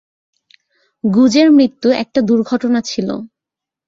[1.03, 3.07] গুজের মৃত্যু একটা দুর্ঘটনা ছিল।